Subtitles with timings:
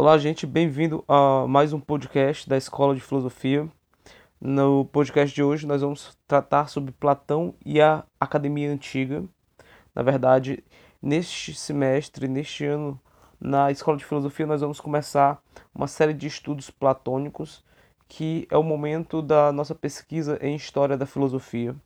[0.00, 3.68] Olá, gente, bem-vindo a mais um podcast da Escola de Filosofia.
[4.40, 9.22] No podcast de hoje, nós vamos tratar sobre Platão e a Academia Antiga.
[9.94, 10.64] Na verdade,
[11.02, 12.98] neste semestre, neste ano,
[13.38, 15.38] na Escola de Filosofia, nós vamos começar
[15.74, 17.62] uma série de estudos platônicos,
[18.08, 21.76] que é o momento da nossa pesquisa em História da Filosofia.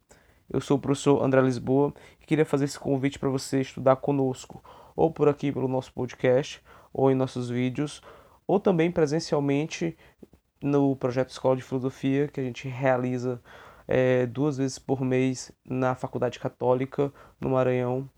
[0.48, 4.62] Eu sou o professor André Lisboa e queria fazer esse convite para você estudar conosco,
[4.94, 6.62] ou por aqui pelo nosso podcast,
[6.94, 8.00] ou em nossos vídeos,
[8.46, 9.96] ou também presencialmente
[10.62, 13.42] no projeto Escola de Filosofia, que a gente realiza
[13.86, 18.08] é, duas vezes por mês na Faculdade Católica, no Maranhão,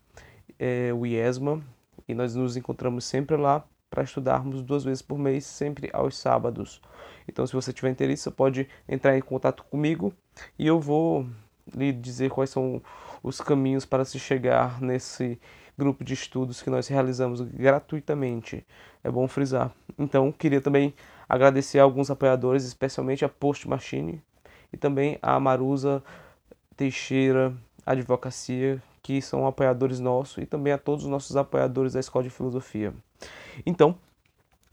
[0.59, 1.63] é, o IESMA,
[2.07, 6.81] e nós nos encontramos sempre lá para estudarmos duas vezes por mês, sempre aos sábados.
[7.27, 10.13] Então, se você tiver interesse, você pode entrar em contato comigo
[10.59, 11.27] e eu vou
[11.75, 12.83] lhe dizer quais são
[13.23, 15.41] os caminhos para se chegar nesse
[15.77, 18.67] grupo de estudos que nós realizamos gratuitamente.
[19.03, 19.73] É bom frisar.
[19.99, 20.95] Então, queria também
[21.29, 24.23] agradecer a alguns apoiadores, especialmente a Post Machine
[24.73, 26.03] e também a Marusa
[26.77, 32.25] Teixeira Advocacia, que são apoiadores nossos, e também a todos os nossos apoiadores da Escola
[32.25, 32.93] de Filosofia.
[33.65, 33.97] Então,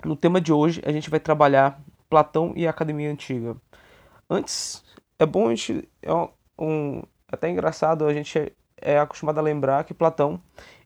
[0.04, 3.56] no tema de hoje, a gente vai trabalhar Platão e a Academia Antiga.
[4.30, 4.84] Antes,
[5.20, 5.88] é bom a gente.
[6.02, 6.12] É
[6.58, 10.42] um, até engraçado, a gente é, é acostumado a lembrar que Platão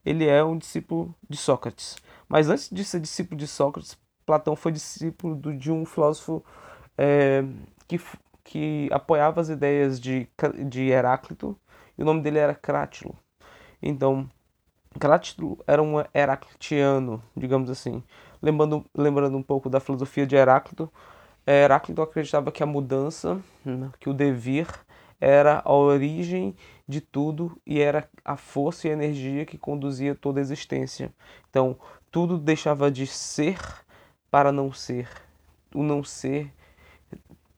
[0.08, 1.98] ele é um discípulo de Sócrates.
[2.30, 6.44] Mas antes de ser discípulo de Sócrates, Platão foi discípulo de um filósofo
[6.98, 7.44] é,
[7.88, 8.00] que,
[8.44, 10.28] que apoiava as ideias de,
[10.70, 11.58] de Heráclito,
[11.98, 13.16] e o nome dele era Crátilo.
[13.82, 14.30] Então,
[14.98, 18.02] Crátilo era um heraclitiano, digamos assim.
[18.42, 20.92] Lembrando, lembrando um pouco da filosofia de Heráclito,
[21.46, 24.68] Heráclito acreditava que a mudança, né, que o devir,
[25.20, 26.56] era a origem
[26.88, 31.14] de tudo e era a força e a energia que conduzia toda a existência.
[31.50, 31.78] Então,
[32.12, 33.60] tudo deixava de ser
[34.30, 35.10] para não ser.
[35.74, 36.54] O não ser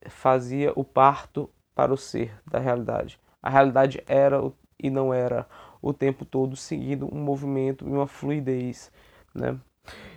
[0.08, 3.20] fazia o parto para o ser da realidade.
[3.42, 4.42] A realidade era
[4.82, 5.48] e não era
[5.82, 8.92] o tempo todo seguindo um movimento e uma fluidez,
[9.34, 9.60] né?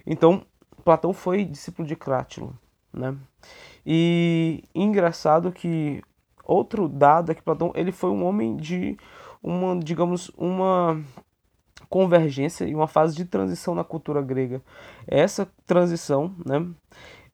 [0.06, 0.44] Então,
[0.84, 2.56] Platão foi discípulo de Crátilo,
[2.92, 3.16] né?
[3.84, 6.02] E engraçado que
[6.44, 8.97] outro dado é que Platão ele foi um homem de
[9.42, 11.03] uma, digamos, uma
[11.88, 14.62] convergência e uma fase de transição na cultura grega.
[15.06, 16.66] Essa transição, né,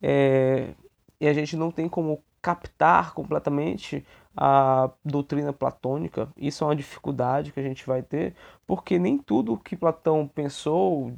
[0.03, 0.75] é,
[1.21, 4.05] e a gente não tem como captar completamente
[4.37, 6.29] a doutrina platônica.
[6.37, 8.35] Isso é uma dificuldade que a gente vai ter,
[8.67, 11.13] porque nem tudo que Platão pensou,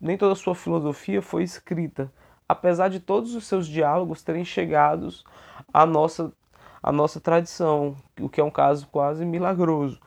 [0.00, 2.10] nem toda a sua filosofia foi escrita,
[2.48, 5.08] apesar de todos os seus diálogos terem chegado
[5.72, 6.32] à nossa
[6.84, 9.98] a nossa tradição, o que é um caso quase milagroso.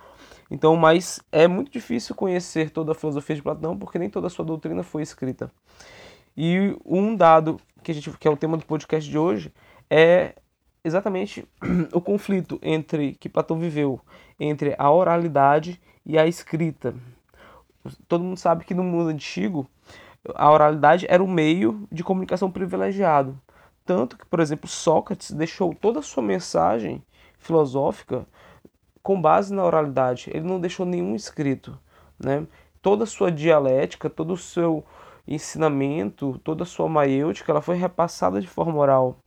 [0.49, 4.29] Então, mas é muito difícil conhecer toda a filosofia de Platão, porque nem toda a
[4.29, 5.51] sua doutrina foi escrita.
[6.37, 9.51] E um dado que a gente que é o tema do podcast de hoje
[9.89, 10.35] é
[10.83, 11.47] exatamente
[11.91, 13.99] o conflito entre que Platão viveu
[14.39, 16.93] entre a oralidade e a escrita.
[18.07, 19.67] Todo mundo sabe que no mundo antigo
[20.35, 23.35] a oralidade era o meio de comunicação privilegiado.
[23.87, 27.01] Tanto que, por exemplo, Sócrates deixou toda a sua mensagem
[27.39, 28.27] filosófica
[29.01, 30.29] com base na oralidade.
[30.33, 31.79] Ele não deixou nenhum escrito.
[32.19, 32.45] Né?
[32.81, 34.83] Toda a sua dialética, todo o seu
[35.25, 39.19] ensinamento, toda a sua maiêutica, ela foi repassada de forma oral.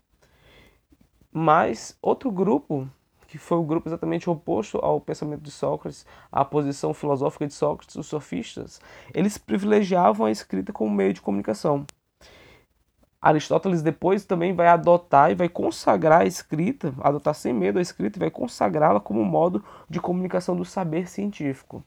[1.32, 2.86] Mas outro grupo,
[3.28, 7.96] que foi o grupo exatamente oposto ao pensamento de Sócrates, à posição filosófica de Sócrates,
[7.96, 8.78] os sofistas,
[9.14, 11.86] eles privilegiavam a escrita como meio de comunicação.
[13.20, 18.18] Aristóteles depois também vai adotar e vai consagrar a escrita, adotar sem medo a escrita
[18.18, 21.84] e vai consagrá-la como modo de comunicação do saber científico.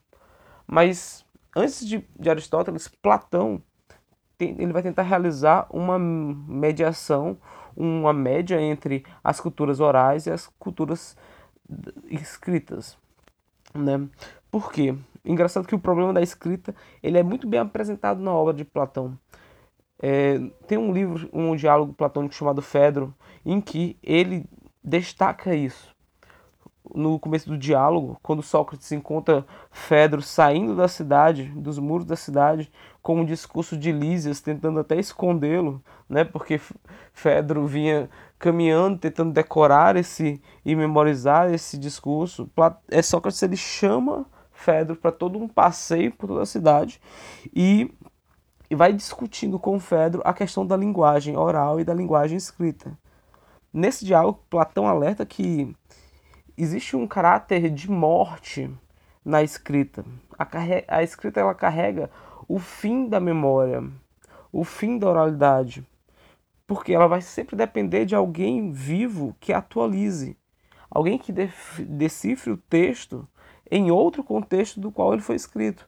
[0.68, 3.62] Mas antes de, de Aristóteles, Platão
[4.38, 7.38] tem, ele vai tentar realizar uma mediação,
[7.76, 11.18] uma média entre as culturas orais e as culturas
[12.10, 12.96] escritas,
[13.74, 14.08] né?
[14.52, 14.96] Por quê?
[15.26, 19.18] Engraçado que o problema da escrita ele é muito bem apresentado na obra de Platão.
[20.06, 20.38] É,
[20.68, 23.16] tem um livro, um diálogo platônico chamado Fedro,
[23.46, 24.46] em que ele
[24.84, 25.96] destaca isso.
[26.94, 32.70] No começo do diálogo, quando Sócrates encontra Fedro saindo da cidade, dos muros da cidade,
[33.02, 36.60] com um discurso de Lísias, tentando até escondê-lo, né, porque
[37.14, 42.52] Fedro vinha caminhando, tentando decorar esse e memorizar esse discurso.
[42.92, 47.00] É Sócrates ele chama Fedro para todo um passeio por toda a cidade
[47.56, 47.90] e
[48.74, 52.98] e vai discutindo com Fedro a questão da linguagem oral e da linguagem escrita.
[53.72, 55.76] Nesse diálogo, Platão alerta que
[56.58, 58.68] existe um caráter de morte
[59.24, 60.04] na escrita.
[60.40, 60.48] A,
[60.88, 62.10] a escrita ela carrega
[62.48, 63.84] o fim da memória,
[64.52, 65.86] o fim da oralidade.
[66.66, 70.38] porque ela vai sempre depender de alguém vivo que atualize,
[70.90, 73.28] alguém que decifre o texto
[73.70, 75.88] em outro contexto do qual ele foi escrito.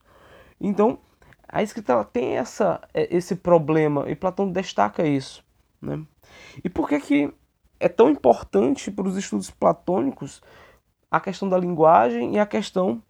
[0.59, 0.99] Então,
[1.47, 5.43] a escrita tem essa, é, esse problema e Platão destaca isso.
[5.81, 6.01] Né?
[6.63, 7.33] E por que, que
[7.79, 10.41] é tão importante para os estudos platônicos
[11.09, 13.01] a questão da linguagem e a questão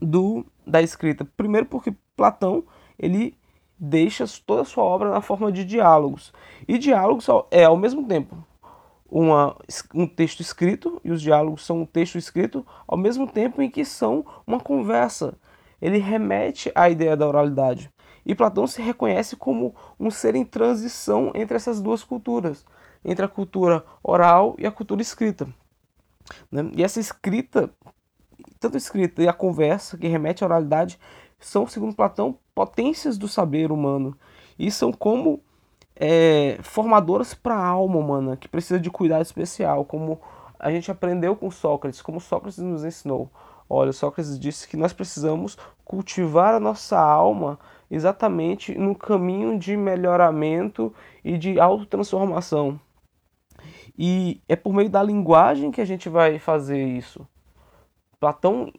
[0.00, 1.24] do, da escrita?
[1.24, 2.64] Primeiro porque Platão
[2.98, 3.36] ele
[3.78, 6.32] deixa toda a sua obra na forma de diálogos.
[6.66, 8.36] E diálogos é ao mesmo tempo
[9.10, 9.56] uma,
[9.94, 13.84] um texto escrito, e os diálogos são um texto escrito, ao mesmo tempo em que
[13.84, 15.38] são uma conversa.
[15.80, 17.90] Ele remete à ideia da oralidade.
[18.24, 22.66] E Platão se reconhece como um ser em transição entre essas duas culturas,
[23.04, 25.48] entre a cultura oral e a cultura escrita.
[26.50, 26.70] Né?
[26.74, 27.70] E essa escrita,
[28.60, 30.98] tanto a escrita e a conversa, que remete à oralidade,
[31.38, 34.16] são, segundo Platão, potências do saber humano.
[34.58, 35.40] E são como
[35.94, 40.20] é, formadoras para a alma humana, que precisa de cuidado especial, como
[40.58, 43.30] a gente aprendeu com Sócrates, como Sócrates nos ensinou.
[43.68, 47.58] Olha, Sócrates disse que nós precisamos cultivar a nossa alma
[47.90, 50.92] exatamente no caminho de melhoramento
[51.22, 52.80] e de autotransformação.
[53.98, 57.26] E é por meio da linguagem que a gente vai fazer isso.
[58.20, 58.72] Platão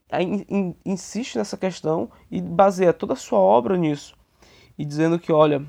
[0.86, 4.18] insiste nessa questão e baseia toda a sua obra nisso.
[4.78, 5.66] E dizendo que, olha,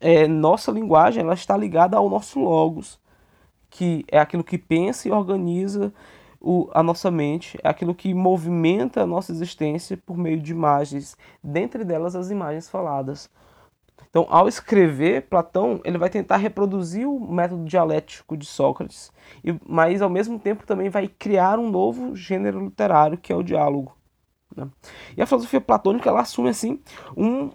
[0.00, 2.98] é, nossa linguagem ela está ligada ao nosso logos,
[3.70, 5.92] que é aquilo que pensa e organiza
[6.40, 11.16] o, a nossa mente, é aquilo que movimenta a nossa existência por meio de imagens,
[11.42, 13.30] dentre delas as imagens faladas.
[14.10, 19.12] Então, ao escrever, Platão ele vai tentar reproduzir o método dialético de Sócrates,
[19.66, 23.96] mas ao mesmo tempo também vai criar um novo gênero literário que é o diálogo.
[24.56, 24.68] Né?
[25.16, 26.80] E a filosofia platônica ela assume assim
[27.16, 27.50] um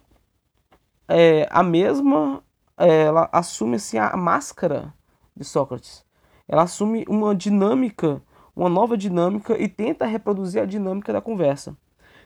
[1.07, 2.43] é, a mesma,
[2.77, 4.93] é, ela assume assim a máscara
[5.35, 6.05] de Sócrates.
[6.47, 8.21] Ela assume uma dinâmica,
[8.55, 11.75] uma nova dinâmica e tenta reproduzir a dinâmica da conversa.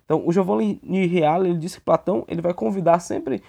[0.06, 3.44] Então, o Giovanni Reale ele disse que Platão ele vai convidar sempre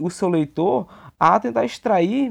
[0.00, 0.86] o seu leitor
[1.18, 2.30] a tentar extrair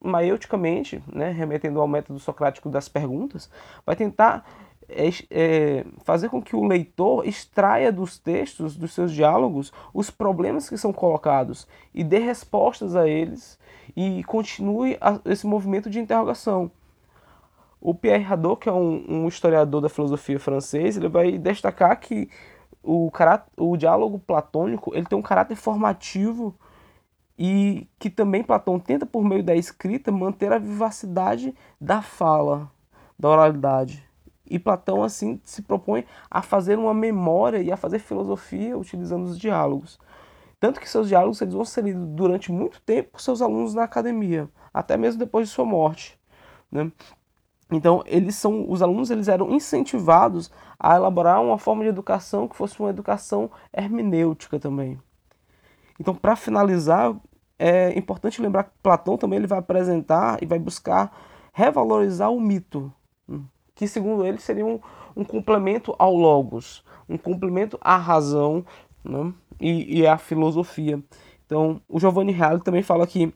[0.00, 3.50] maieuticamente, né, remetendo ao método socrático das perguntas,
[3.84, 4.46] vai tentar
[4.88, 10.68] é, é, fazer com que o leitor extraia dos textos, dos seus diálogos, os problemas
[10.68, 13.58] que são colocados e dê respostas a eles
[13.96, 16.70] e continue a, esse movimento de interrogação.
[17.84, 22.30] O Pierre Hadot, que é um, um, historiador da filosofia francês, ele vai destacar que
[22.82, 23.12] o,
[23.58, 26.54] o diálogo platônico ele tem um caráter formativo
[27.38, 32.70] e que também Platão tenta, por meio da escrita, manter a vivacidade da fala,
[33.18, 34.02] da oralidade.
[34.48, 39.38] E Platão, assim, se propõe a fazer uma memória e a fazer filosofia utilizando os
[39.38, 40.00] diálogos.
[40.58, 43.84] Tanto que seus diálogos eles vão ser lidos durante muito tempo por seus alunos na
[43.84, 46.18] academia, até mesmo depois de sua morte.
[46.72, 46.90] Né?
[47.70, 52.56] Então, eles são, os alunos eles eram incentivados a elaborar uma forma de educação que
[52.56, 55.00] fosse uma educação hermenêutica também.
[55.98, 57.14] Então, para finalizar,
[57.58, 61.16] é importante lembrar que Platão também ele vai apresentar e vai buscar
[61.52, 62.92] revalorizar o mito
[63.74, 64.78] que segundo ele seria um,
[65.16, 68.64] um complemento ao logos, um complemento à razão
[69.02, 69.32] né?
[69.60, 71.02] e, e à filosofia.
[71.44, 73.32] Então, o Giovanni Reale também fala que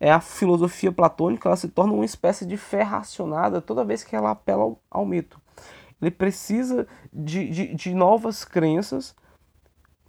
[0.00, 4.16] é a filosofia platônica ela se torna uma espécie de fé racionada toda vez que
[4.16, 5.38] ela apela ao, ao mito.
[6.00, 9.14] Ele precisa de, de, de novas crenças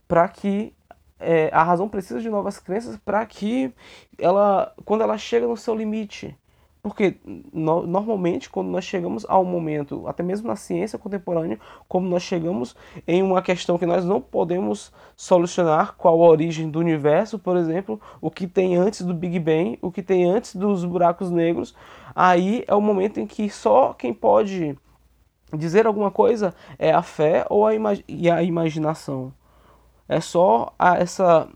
[0.07, 0.73] para que
[1.19, 3.73] é, a razão precisa de novas crenças para que
[4.17, 6.35] ela, quando ela chega no seu limite,
[6.81, 7.17] porque
[7.53, 12.75] no, normalmente, quando nós chegamos ao momento, até mesmo na ciência contemporânea, como nós chegamos
[13.07, 18.01] em uma questão que nós não podemos solucionar, qual a origem do universo, por exemplo,
[18.19, 21.75] o que tem antes do Big Bang, o que tem antes dos buracos negros,
[22.15, 24.75] aí é o momento em que só quem pode
[25.55, 27.73] dizer alguma coisa é a fé ou a,
[28.07, 29.31] e a imaginação.
[30.07, 31.47] É só a, essa.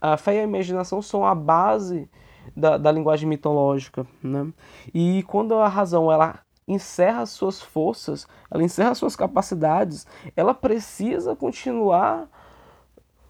[0.00, 2.08] A fé e a imaginação são a base
[2.54, 4.06] da, da linguagem mitológica.
[4.22, 4.52] Né?
[4.92, 12.28] E quando a razão ela encerra suas forças, ela encerra suas capacidades, ela precisa continuar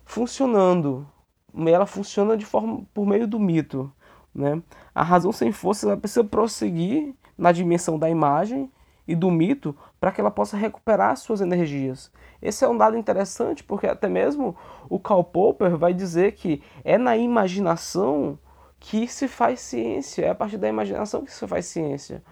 [0.05, 1.07] funcionando.
[1.55, 3.93] Ela funciona de forma por meio do mito.
[4.35, 4.63] Né?
[4.95, 8.71] A razão sem força ela precisa prosseguir na dimensão da imagem
[9.09, 12.11] e do mito para que ela possa recuperar suas energias.
[12.43, 14.57] Esse é um dado interessante porque até mesmo
[14.89, 18.39] o Karl Popper vai dizer que é na imaginação
[18.79, 22.23] que se faz ciência, é a partir da imaginação que se faz ciência.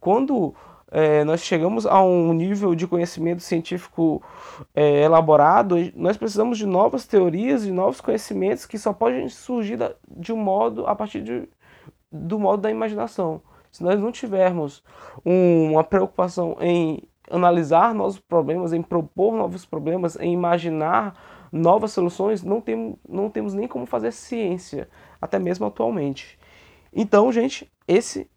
[0.00, 0.54] Quando
[0.90, 4.22] é, nós chegamos a um nível de conhecimento científico
[4.74, 10.32] é, elaborado, nós precisamos de novas teorias, de novos conhecimentos que só podem surgir de
[10.32, 11.48] um modo a partir de,
[12.10, 13.42] do modo da imaginação.
[13.72, 14.84] Se nós não tivermos
[15.24, 21.18] uma preocupação em analisar novos problemas, em propor novos problemas, em imaginar
[21.54, 24.88] novas soluções, não, tem, não temos nem como fazer ciência,
[25.20, 26.36] até mesmo atualmente.
[26.92, 28.28] Então, gente, esse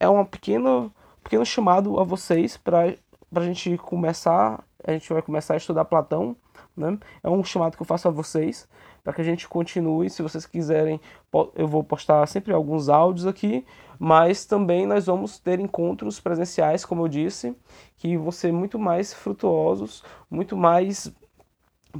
[0.00, 0.92] é um pequeno,
[1.22, 2.96] pequeno chamado a vocês para
[3.32, 4.64] a gente começar.
[4.84, 6.36] A gente vai começar a estudar Platão.
[6.76, 6.98] Né?
[7.22, 8.68] É um chamado que eu faço a vocês
[9.04, 10.10] para que a gente continue.
[10.10, 11.00] Se vocês quiserem,
[11.54, 13.64] eu vou postar sempre alguns áudios aqui,
[13.96, 17.56] mas também nós vamos ter encontros presenciais, como eu disse,
[17.96, 21.14] que vão ser muito mais frutuosos, muito mais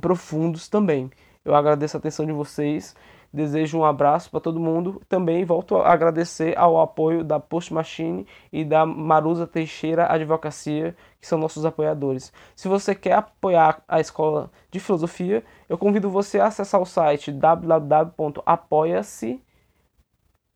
[0.00, 1.10] profundos também.
[1.44, 2.94] Eu agradeço a atenção de vocês
[3.36, 5.02] Desejo um abraço para todo mundo.
[5.10, 11.26] Também volto a agradecer ao apoio da Post Machine e da Marusa Teixeira Advocacia, que
[11.26, 12.32] são nossos apoiadores.
[12.54, 17.30] Se você quer apoiar a escola de filosofia, eu convido você a acessar o site
[17.30, 19.42] www.apoia-se